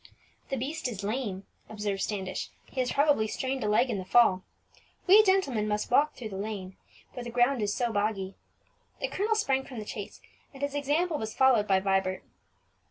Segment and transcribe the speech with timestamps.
[0.49, 4.41] "The beast is lame," observed Standish; "he has probably strained a leg in the fall.
[5.05, 6.75] We gentlemen must walk through the lane,
[7.13, 8.33] where the ground is so boggy."
[8.99, 10.19] The colonel sprang from the chaise,
[10.55, 12.23] and his example was followed by Vibert.